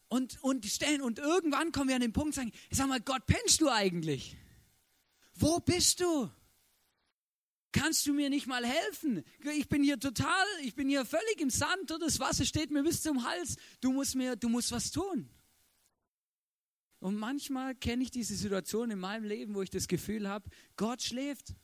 [0.08, 3.60] Und, und stellen, und irgendwann kommen wir an den Punkt sagen, sag mal, Gott, pennst
[3.60, 4.36] du eigentlich?
[5.34, 6.30] Wo bist du?
[7.72, 9.24] Kannst du mir nicht mal helfen?
[9.54, 12.82] Ich bin hier total, ich bin hier völlig im Sand und das Wasser steht mir
[12.82, 13.56] bis zum Hals.
[13.80, 15.30] Du musst mir, du musst was tun.
[17.00, 21.02] Und manchmal kenne ich diese Situation in meinem Leben, wo ich das Gefühl habe, Gott
[21.02, 21.54] schläft.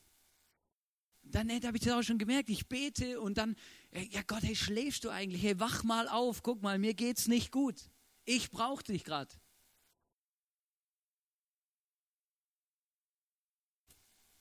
[1.23, 2.49] Dann habe ich das auch schon gemerkt.
[2.49, 3.55] Ich bete und dann,
[3.93, 5.43] ja Gott, hey, schläfst du eigentlich?
[5.43, 7.91] Hey, wach mal auf, guck mal, mir geht's nicht gut.
[8.25, 9.33] Ich brauche dich gerade.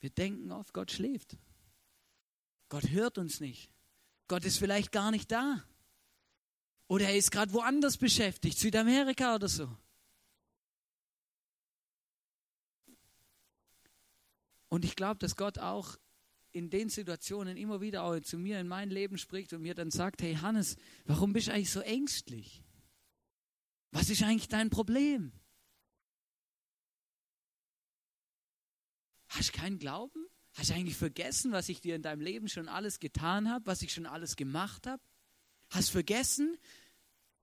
[0.08, 1.36] Wir denken oft, Gott schläft.
[2.70, 3.70] Gott hört uns nicht.
[4.30, 5.66] Gott ist vielleicht gar nicht da.
[6.88, 9.70] Oder er ist gerade woanders beschäftigt, Südamerika oder so.
[14.70, 15.98] Und ich glaube, dass Gott auch
[16.54, 19.92] in den Situationen immer wieder auch zu mir in mein Leben spricht und mir dann
[19.92, 22.64] sagt, hey Hannes, warum bist du eigentlich so ängstlich?
[23.92, 25.34] Was ist eigentlich dein Problem?
[29.30, 30.26] Hast du keinen Glauben?
[30.54, 33.82] Hast du eigentlich vergessen, was ich dir in deinem Leben schon alles getan habe, was
[33.82, 35.04] ich schon alles gemacht habe?
[35.70, 36.58] Hast vergessen,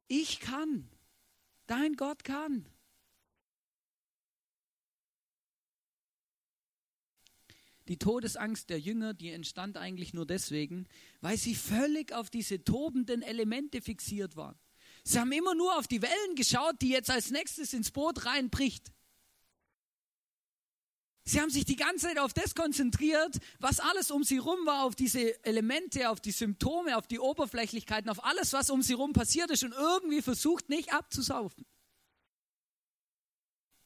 [0.09, 0.89] ich kann.
[1.67, 2.67] Dein Gott kann.
[7.89, 10.87] Die Todesangst der Jünger, die entstand eigentlich nur deswegen,
[11.21, 14.59] weil sie völlig auf diese tobenden Elemente fixiert waren.
[15.05, 18.94] Sie haben immer nur auf die Wellen geschaut, die jetzt als nächstes ins Boot reinbricht.
[21.27, 24.85] Sie haben sich die ganze Zeit auf das konzentriert, was alles um sie rum war,
[24.85, 29.15] auf diese Elemente, auf die Symptome, auf die Oberflächlichkeiten, auf alles, was um sie rum
[29.15, 31.65] passiert ist und irgendwie versucht, nicht abzusaufen.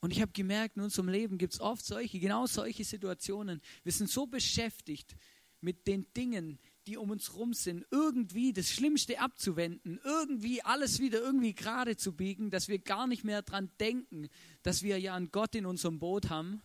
[0.00, 3.60] Und ich habe gemerkt, in unserem Leben gibt es oft solche, genau solche Situationen.
[3.84, 5.14] Wir sind so beschäftigt
[5.60, 11.20] mit den Dingen, die um uns rum sind, irgendwie das Schlimmste abzuwenden, irgendwie alles wieder
[11.20, 14.28] irgendwie gerade zu biegen, dass wir gar nicht mehr dran denken,
[14.62, 16.62] dass wir ja einen Gott in unserem Boot haben,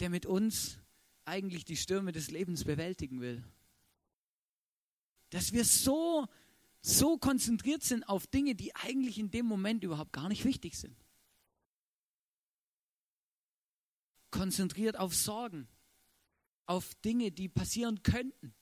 [0.00, 0.78] der mit uns
[1.24, 3.44] eigentlich die Stürme des Lebens bewältigen will.
[5.30, 6.26] Dass wir so,
[6.80, 10.96] so konzentriert sind auf Dinge, die eigentlich in dem Moment überhaupt gar nicht wichtig sind.
[14.36, 15.66] konzentriert auf Sorgen,
[16.66, 18.54] auf Dinge, die passieren könnten.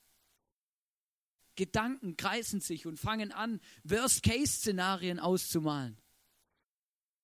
[1.55, 5.97] Gedanken kreisen sich und fangen an, Worst-Case-Szenarien auszumalen.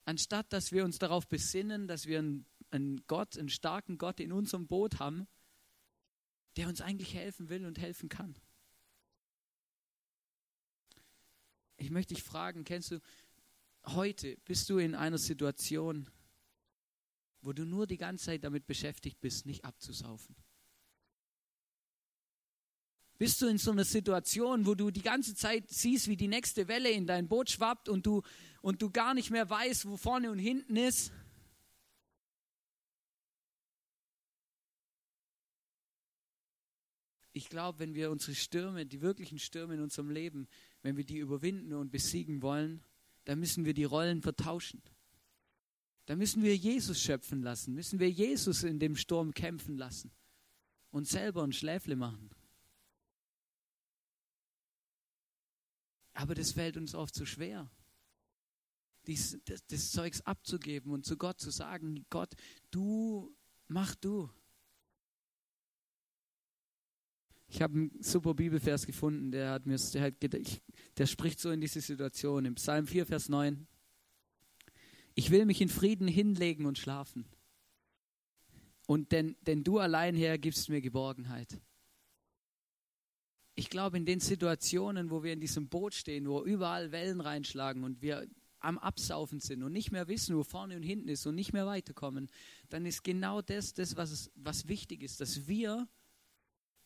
[0.03, 4.31] Anstatt dass wir uns darauf besinnen, dass wir einen, einen Gott, einen starken Gott in
[4.31, 5.27] unserem Boot haben,
[6.57, 8.35] der uns eigentlich helfen will und helfen kann.
[11.77, 12.99] Ich möchte dich fragen, kennst du,
[13.85, 16.09] heute bist du in einer Situation,
[17.41, 20.35] wo du nur die ganze Zeit damit beschäftigt bist, nicht abzusaufen?
[23.17, 26.67] Bist du in so einer Situation, wo du die ganze Zeit siehst, wie die nächste
[26.67, 28.23] Welle in dein Boot schwappt und du,
[28.61, 31.11] und du gar nicht mehr weißt, wo vorne und hinten ist?
[37.33, 40.47] Ich glaube, wenn wir unsere Stürme, die wirklichen Stürme in unserem Leben,
[40.81, 42.83] wenn wir die überwinden und besiegen wollen,
[43.25, 44.81] dann müssen wir die Rollen vertauschen.
[46.05, 50.11] Da müssen wir Jesus schöpfen lassen, müssen wir Jesus in dem Sturm kämpfen lassen
[50.89, 52.31] und selber ein Schläfle machen.
[56.13, 57.71] Aber das fällt uns oft zu so schwer,
[59.07, 62.35] dies, das, das Zeugs abzugeben und zu Gott zu sagen, Gott,
[62.69, 63.35] du,
[63.67, 64.29] mach du.
[67.53, 70.15] Ich habe einen super Bibelvers gefunden, der hat mir, der, hat,
[70.97, 72.45] der spricht so in diese Situation.
[72.45, 73.67] Im Psalm 4, Vers 9.
[75.15, 77.25] Ich will mich in Frieden hinlegen und schlafen.
[78.87, 81.59] Und denn, denn du allein, Herr, gibst mir Geborgenheit.
[83.55, 87.83] Ich glaube, in den Situationen, wo wir in diesem Boot stehen, wo überall Wellen reinschlagen
[87.83, 88.25] und wir
[88.59, 91.65] am Absaufen sind und nicht mehr wissen, wo vorne und hinten ist und nicht mehr
[91.65, 92.29] weiterkommen,
[92.69, 95.89] dann ist genau das, das was, was wichtig ist, dass wir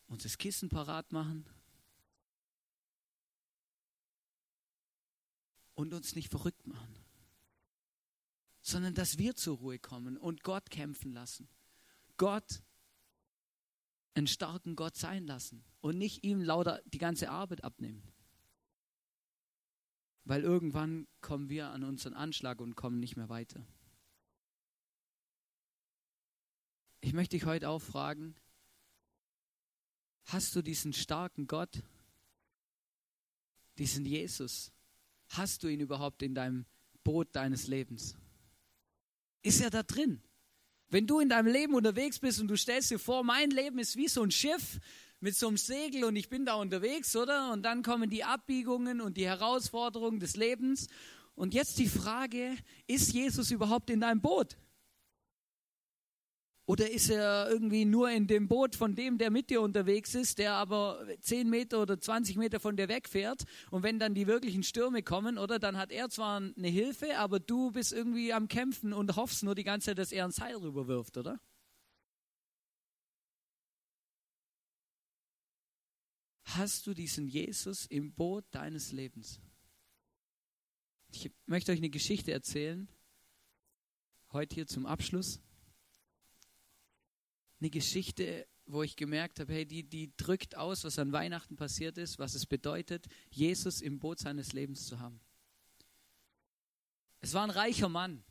[0.06, 1.46] uns das Kissen parat machen
[5.74, 7.06] und uns nicht verrückt machen
[8.66, 11.48] sondern dass wir zur Ruhe kommen und Gott kämpfen lassen.
[12.16, 12.64] Gott
[14.14, 18.02] einen starken Gott sein lassen und nicht ihm lauter die ganze Arbeit abnehmen.
[20.24, 23.64] Weil irgendwann kommen wir an unseren Anschlag und kommen nicht mehr weiter.
[27.02, 28.34] Ich möchte dich heute auch fragen,
[30.26, 31.82] hast du diesen starken Gott,
[33.78, 34.72] diesen Jesus,
[35.30, 36.66] hast du ihn überhaupt in deinem
[37.02, 38.16] Boot deines Lebens?
[39.46, 40.20] ist ja da drin.
[40.88, 43.96] Wenn du in deinem Leben unterwegs bist und du stellst dir vor, mein Leben ist
[43.96, 44.78] wie so ein Schiff
[45.20, 47.52] mit so einem Segel und ich bin da unterwegs, oder?
[47.52, 50.88] Und dann kommen die Abbiegungen und die Herausforderungen des Lebens.
[51.34, 54.56] Und jetzt die Frage, ist Jesus überhaupt in deinem Boot?
[56.68, 60.38] Oder ist er irgendwie nur in dem Boot von dem, der mit dir unterwegs ist,
[60.38, 63.44] der aber 10 Meter oder 20 Meter von dir wegfährt?
[63.70, 67.38] Und wenn dann die wirklichen Stürme kommen, oder dann hat er zwar eine Hilfe, aber
[67.38, 70.56] du bist irgendwie am Kämpfen und hoffst nur die ganze Zeit, dass er ein Seil
[70.56, 71.38] rüberwirft, oder?
[76.46, 79.40] Hast du diesen Jesus im Boot deines Lebens?
[81.12, 82.88] Ich möchte euch eine Geschichte erzählen,
[84.32, 85.40] heute hier zum Abschluss.
[87.60, 91.98] Eine Geschichte, wo ich gemerkt habe, hey, die, die drückt aus, was an Weihnachten passiert
[91.98, 95.20] ist, was es bedeutet, Jesus im Boot seines Lebens zu haben.
[97.20, 98.22] Es war ein reicher Mann.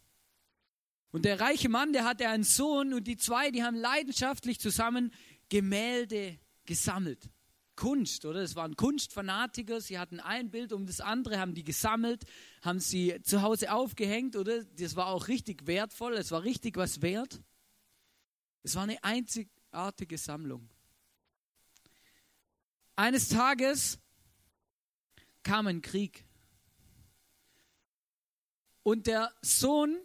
[1.11, 5.13] Und der reiche Mann, der hatte einen Sohn und die zwei, die haben leidenschaftlich zusammen
[5.49, 7.29] Gemälde gesammelt.
[7.75, 8.41] Kunst, oder?
[8.41, 12.23] Es waren Kunstfanatiker, sie hatten ein Bild um das andere, haben die gesammelt,
[12.61, 14.63] haben sie zu Hause aufgehängt, oder?
[14.63, 17.41] Das war auch richtig wertvoll, es war richtig was wert.
[18.65, 20.67] Es war eine einzigartige Sammlung.
[22.95, 23.99] Eines Tages
[25.43, 26.25] kam ein Krieg.
[28.81, 29.95] Und der Sohn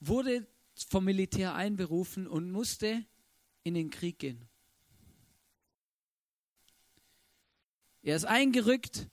[0.00, 0.46] wurde
[0.88, 3.04] vom Militär einberufen und musste
[3.64, 4.48] in den Krieg gehen.
[8.00, 9.10] Er ist eingerückt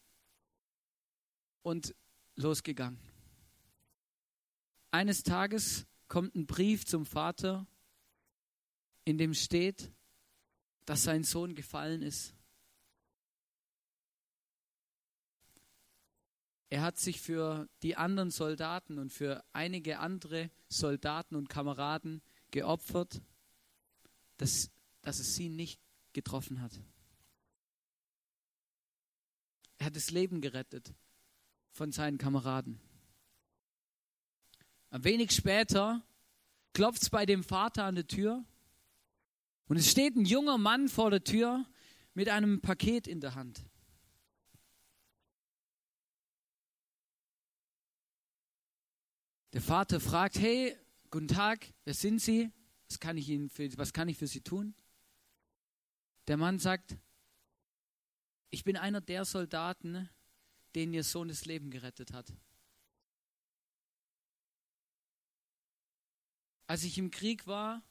[1.61, 1.93] und
[2.37, 3.01] losgegangen.
[4.91, 7.67] Eines Tages kommt ein Brief zum Vater,
[9.05, 9.91] in dem steht,
[10.85, 12.33] dass sein Sohn gefallen ist.
[16.69, 23.21] Er hat sich für die anderen Soldaten und für einige andere Soldaten und Kameraden geopfert,
[24.37, 24.71] dass,
[25.03, 25.79] dass es sie nicht
[26.13, 26.79] getroffen hat.
[29.77, 30.93] Er hat das Leben gerettet
[31.71, 32.79] von seinen Kameraden.
[34.89, 36.03] Ein wenig später
[36.73, 38.43] klopft es bei dem Vater an der Tür
[39.67, 41.65] und es steht ein junger Mann vor der Tür
[42.13, 43.65] mit einem Paket in der Hand.
[49.53, 50.75] Der Vater fragt, hey,
[51.11, 52.51] guten Tag, wer sind Sie?
[52.89, 54.75] Was kann ich, Ihnen für, was kann ich für Sie tun?
[56.27, 56.97] Der Mann sagt,
[58.49, 60.09] ich bin einer der Soldaten,
[60.75, 62.33] denen ihr Sohn das Leben gerettet hat.
[66.67, 67.83] Als ich im Krieg war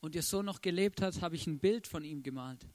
[0.00, 2.66] und ihr Sohn noch gelebt hat, habe ich ein Bild von ihm gemalt.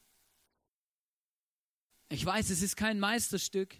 [2.09, 3.75] Ich weiß, es ist kein Meisterstück.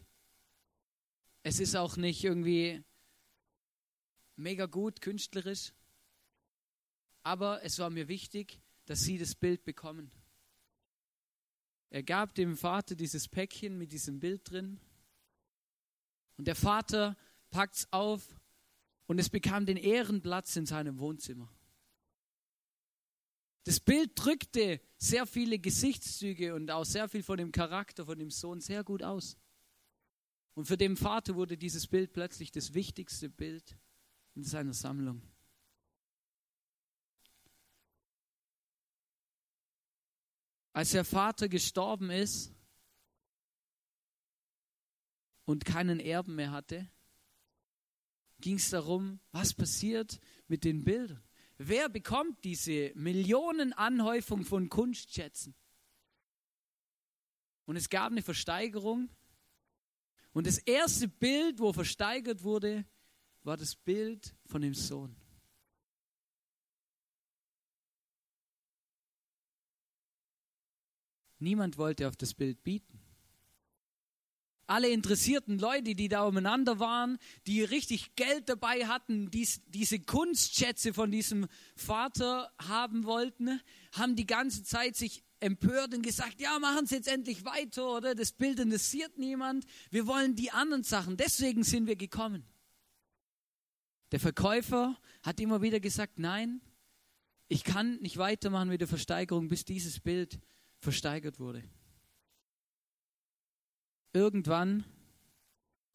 [1.44, 2.84] Es ist auch nicht irgendwie
[4.36, 5.74] mega gut künstlerisch.
[7.24, 10.12] Aber es war mir wichtig, dass sie das Bild bekommen.
[11.90, 14.80] Er gab dem Vater dieses Päckchen mit diesem Bild drin.
[16.38, 17.16] Und der Vater
[17.52, 18.40] packt es auf
[19.08, 21.50] und es bekam den Ehrenplatz in seinem Wohnzimmer.
[23.66, 28.30] Das Bild drückte sehr viele Gesichtszüge und auch sehr viel von dem Charakter von dem
[28.30, 29.38] Sohn sehr gut aus.
[30.54, 33.76] Und für den Vater wurde dieses Bild plötzlich das wichtigste Bild
[34.36, 35.24] in seiner Sammlung.
[40.72, 42.54] Als der Vater gestorben ist
[45.46, 46.88] und keinen Erben mehr hatte,
[48.42, 51.24] ging es darum, was passiert mit den Bildern.
[51.58, 55.56] Wer bekommt diese Millionenanhäufung von Kunstschätzen?
[57.66, 59.10] Und es gab eine Versteigerung.
[60.34, 62.86] Und das erste Bild, wo versteigert wurde,
[63.44, 65.16] war das Bild von dem Sohn.
[71.40, 73.05] Niemand wollte auf das Bild bieten.
[74.68, 80.94] Alle interessierten Leute, die da umeinander waren, die richtig Geld dabei hatten, dies, diese Kunstschätze
[80.94, 86.88] von diesem Vater haben wollten, haben die ganze Zeit sich empört und gesagt, ja, machen
[86.88, 88.16] Sie jetzt endlich weiter, oder?
[88.16, 89.66] Das Bild interessiert niemand.
[89.92, 91.18] Wir wollen die anderen Sachen.
[91.18, 92.44] Deswegen sind wir gekommen.
[94.12, 96.62] Der Verkäufer hat immer wieder gesagt, nein,
[97.48, 100.40] ich kann nicht weitermachen mit der Versteigerung, bis dieses Bild
[100.80, 101.64] versteigert wurde.
[104.16, 104.86] Irgendwann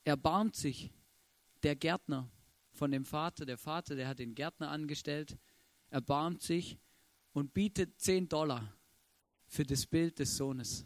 [0.05, 0.93] erbarmt sich
[1.63, 2.31] der Gärtner
[2.71, 5.39] von dem Vater, der Vater, der hat den Gärtner angestellt,
[5.89, 6.79] erbarmt sich
[7.33, 8.77] und bietet 10 Dollar
[9.47, 10.85] für das Bild des Sohnes.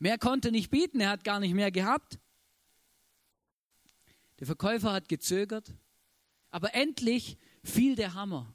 [0.00, 2.18] Mehr konnte nicht bieten, er hat gar nicht mehr gehabt.
[4.40, 5.72] Der Verkäufer hat gezögert,
[6.50, 8.52] aber endlich fiel der Hammer.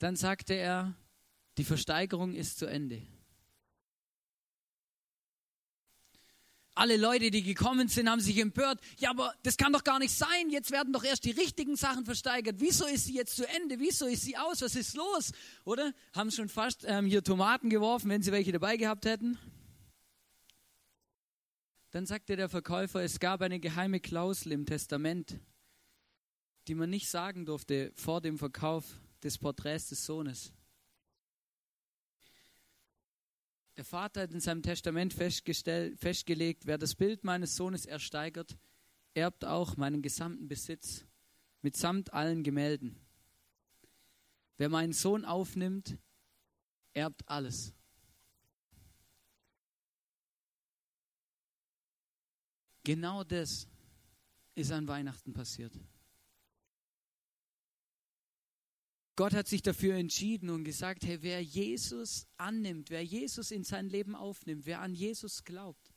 [0.00, 0.96] Dann sagte er,
[1.58, 3.06] die Versteigerung ist zu Ende.
[6.78, 8.78] Alle Leute, die gekommen sind, haben sich empört.
[9.00, 10.48] Ja, aber das kann doch gar nicht sein.
[10.48, 12.60] Jetzt werden doch erst die richtigen Sachen versteigert.
[12.60, 13.80] Wieso ist sie jetzt zu Ende?
[13.80, 14.62] Wieso ist sie aus?
[14.62, 15.32] Was ist los?
[15.64, 15.92] Oder?
[16.12, 19.36] Haben schon fast ähm, hier Tomaten geworfen, wenn sie welche dabei gehabt hätten.
[21.90, 25.40] Dann sagte der Verkäufer, es gab eine geheime Klausel im Testament,
[26.68, 28.84] die man nicht sagen durfte vor dem Verkauf
[29.24, 30.52] des Porträts des Sohnes.
[33.78, 38.58] Der Vater hat in seinem Testament festgelegt, wer das Bild meines Sohnes ersteigert,
[39.14, 41.06] erbt auch meinen gesamten Besitz
[41.62, 42.98] mitsamt allen Gemälden.
[44.56, 45.96] Wer meinen Sohn aufnimmt,
[46.92, 47.72] erbt alles.
[52.82, 53.68] Genau das
[54.56, 55.78] ist an Weihnachten passiert.
[59.18, 63.88] Gott hat sich dafür entschieden und gesagt, hey, wer Jesus annimmt, wer Jesus in sein
[63.88, 65.92] Leben aufnimmt, wer an Jesus glaubt,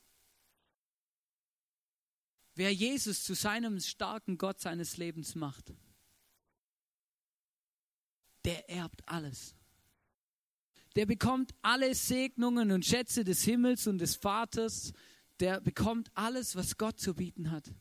[2.55, 5.71] wer Jesus zu seinem starken Gott seines Lebens macht,
[8.43, 9.53] der erbt alles.
[10.95, 14.93] Der bekommt alle Segnungen und Schätze des Himmels und des Vaters.
[15.39, 17.71] Der bekommt alles, was Gott zu bieten hat.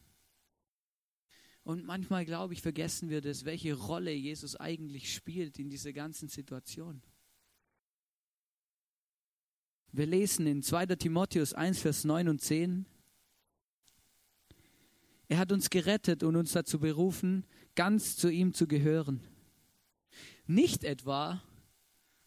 [1.62, 6.28] Und manchmal, glaube ich, vergessen wir das, welche Rolle Jesus eigentlich spielt in dieser ganzen
[6.28, 7.02] Situation.
[9.92, 10.86] Wir lesen in 2.
[10.96, 12.86] Timotheus 1, Vers 9 und 10.
[15.28, 17.44] Er hat uns gerettet und uns dazu berufen,
[17.74, 19.20] ganz zu ihm zu gehören.
[20.46, 21.42] Nicht etwa,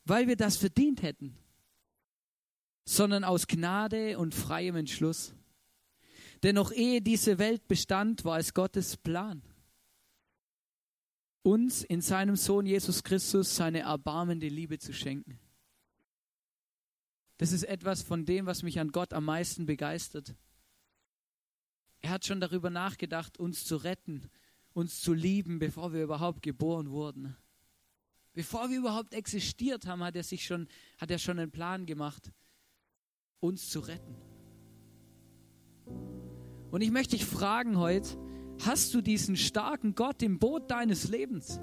[0.06, 1.38] weil wir das verdient hätten,
[2.86, 5.34] sondern aus Gnade und freiem Entschluss.
[6.44, 9.42] Denn noch ehe diese Welt bestand, war es Gottes Plan,
[11.42, 15.40] uns in seinem Sohn Jesus Christus seine erbarmende Liebe zu schenken.
[17.38, 20.36] Das ist etwas von dem, was mich an Gott am meisten begeistert.
[22.02, 24.30] Er hat schon darüber nachgedacht, uns zu retten,
[24.74, 27.38] uns zu lieben, bevor wir überhaupt geboren wurden.
[28.34, 30.68] Bevor wir überhaupt existiert haben, hat er sich schon,
[30.98, 32.32] hat er schon einen Plan gemacht,
[33.40, 34.16] uns zu retten.
[36.74, 38.18] Und ich möchte dich fragen heute,
[38.66, 41.60] hast du diesen starken Gott im Boot deines Lebens?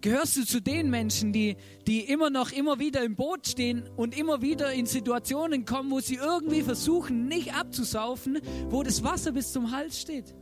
[0.00, 4.16] Gehörst du zu den Menschen, die, die immer noch, immer wieder im Boot stehen und
[4.16, 8.38] immer wieder in Situationen kommen, wo sie irgendwie versuchen, nicht abzusaufen,
[8.70, 10.34] wo das Wasser bis zum Hals steht?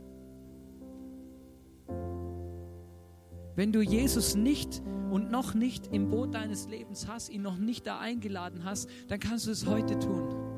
[3.57, 4.81] Wenn du Jesus nicht
[5.11, 9.19] und noch nicht im Boot deines Lebens hast, ihn noch nicht da eingeladen hast, dann
[9.19, 10.52] kannst du es heute tun.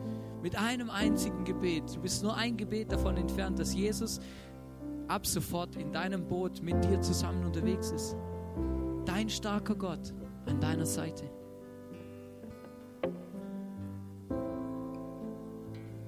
[0.46, 1.96] Mit einem einzigen Gebet.
[1.96, 4.20] Du bist nur ein Gebet davon entfernt, dass Jesus
[5.08, 8.16] ab sofort in deinem Boot mit dir zusammen unterwegs ist.
[9.06, 10.14] Dein starker Gott
[10.46, 11.24] an deiner Seite.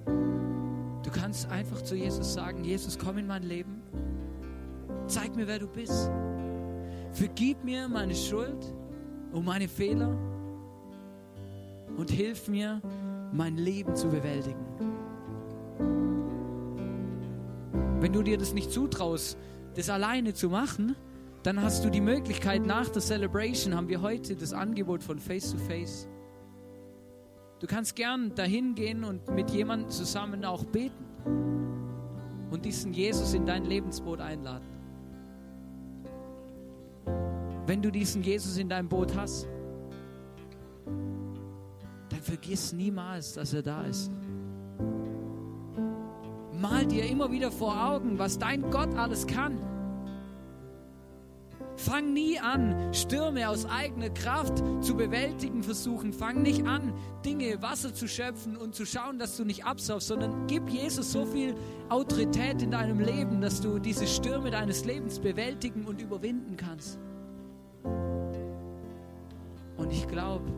[0.05, 3.81] Du kannst einfach zu Jesus sagen, Jesus, komm in mein Leben.
[5.07, 6.11] Zeig mir, wer du bist.
[7.11, 8.71] Vergib mir meine Schuld
[9.31, 10.15] und meine Fehler
[11.97, 12.83] und hilf mir,
[13.31, 14.65] mein Leben zu bewältigen.
[17.99, 19.37] Wenn du dir das nicht zutraust,
[19.75, 20.95] das alleine zu machen,
[21.43, 25.51] dann hast du die Möglichkeit, nach der Celebration haben wir heute das Angebot von Face
[25.51, 26.07] to Face.
[27.59, 31.05] Du kannst gern dahin gehen und mit jemandem zusammen auch beten
[32.51, 34.65] und diesen Jesus in dein Lebensboot einladen.
[37.65, 39.47] Wenn du diesen Jesus in deinem Boot hast,
[42.27, 44.11] vergiss niemals, dass er da ist.
[46.53, 49.57] Mal dir immer wieder vor Augen, was dein Gott alles kann.
[51.77, 56.11] Fang nie an, Stürme aus eigener Kraft zu bewältigen versuchen.
[56.11, 56.91] Fang nicht an,
[57.23, 61.25] Dinge, Wasser zu schöpfen und zu schauen, dass du nicht absaufst, sondern gib Jesus so
[61.25, 61.55] viel
[61.89, 66.97] Autorität in deinem Leben, dass du diese Stürme deines Lebens bewältigen und überwinden kannst.
[69.77, 70.51] Und ich glaube,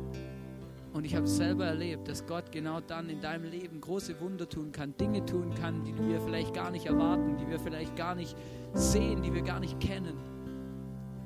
[0.94, 4.72] und ich habe selber erlebt, dass Gott genau dann in deinem Leben große Wunder tun
[4.72, 8.36] kann, Dinge tun kann, die wir vielleicht gar nicht erwarten, die wir vielleicht gar nicht
[8.74, 10.18] sehen, die wir gar nicht kennen.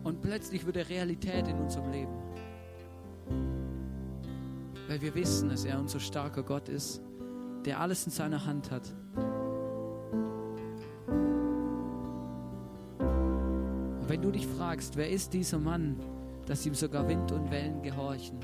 [0.03, 2.11] Und plötzlich wird er Realität in unserem Leben.
[4.89, 7.01] Weil wir wissen, dass er unser starker Gott ist,
[7.63, 8.93] der alles in seiner Hand hat.
[14.01, 15.95] Und wenn du dich fragst, wer ist dieser Mann,
[16.47, 18.39] dass ihm sogar Wind und Wellen gehorchen?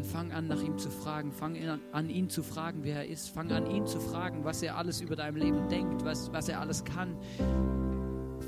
[0.00, 1.32] Dann fang an, nach ihm zu fragen.
[1.32, 1.56] Fang
[1.92, 3.28] an, ihn zu fragen, wer er ist.
[3.28, 6.60] Fang an, ihn zu fragen, was er alles über dein Leben denkt, was, was er
[6.60, 7.16] alles kann.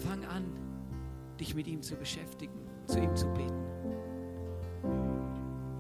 [0.05, 0.45] Fang an,
[1.39, 2.55] dich mit ihm zu beschäftigen,
[2.87, 3.63] zu ihm zu beten.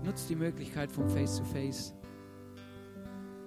[0.04, 1.94] Nutz die Möglichkeit vom Face-to-Face.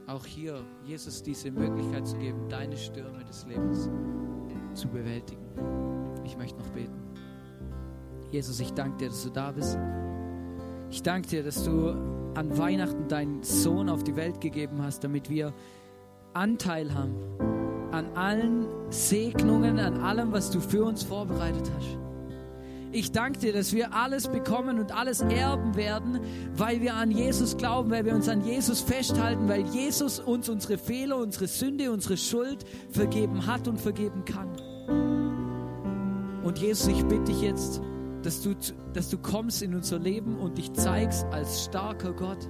[0.08, 3.90] Auch hier Jesus diese Möglichkeit zu geben, deine Stürme des Lebens
[4.74, 5.44] zu bewältigen.
[6.24, 6.94] Ich möchte noch beten.
[8.32, 9.78] Jesus, ich danke dir, dass du da bist.
[10.90, 15.30] Ich danke dir, dass du an Weihnachten deinen Sohn auf die Welt gegeben hast, damit
[15.30, 15.54] wir
[16.34, 17.16] Anteil haben
[17.92, 21.98] an allen Segnungen, an allem, was du für uns vorbereitet hast.
[22.92, 26.20] Ich danke dir, dass wir alles bekommen und alles erben werden,
[26.56, 30.78] weil wir an Jesus glauben, weil wir uns an Jesus festhalten, weil Jesus uns unsere
[30.78, 34.50] Fehler, unsere Sünde, unsere Schuld vergeben hat und vergeben kann.
[36.44, 37.82] Und Jesus, ich bitte dich jetzt,
[38.26, 38.56] dass du,
[38.94, 42.50] dass du kommst in unser Leben und dich zeigst als starker Gott.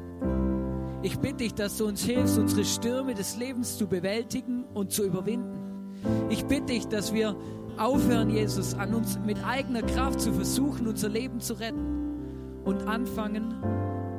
[1.02, 5.04] Ich bitte dich, dass du uns hilfst, unsere Stürme des Lebens zu bewältigen und zu
[5.04, 5.94] überwinden.
[6.30, 7.36] Ich bitte dich, dass wir
[7.78, 13.54] aufhören, Jesus, an uns mit eigener Kraft zu versuchen, unser Leben zu retten und anfangen,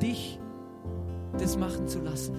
[0.00, 0.38] dich
[1.38, 2.36] das machen zu lassen.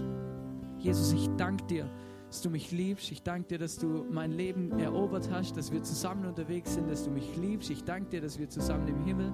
[0.77, 1.89] Jesus, ich danke dir,
[2.27, 3.11] dass du mich liebst.
[3.11, 7.03] Ich danke dir, dass du mein Leben erobert hast, dass wir zusammen unterwegs sind, dass
[7.03, 7.69] du mich liebst.
[7.69, 9.33] Ich danke dir, dass wir zusammen im Himmel,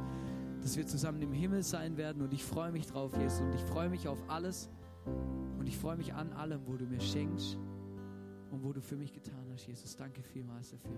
[0.61, 2.21] dass wir zusammen im Himmel sein werden.
[2.21, 3.41] Und ich freue mich drauf, Jesus.
[3.41, 4.69] Und ich freue mich auf alles.
[5.59, 7.57] Und ich freue mich an allem, wo du mir schenkst
[8.51, 9.95] und wo du für mich getan hast, Jesus.
[9.95, 10.91] Danke vielmals dafür.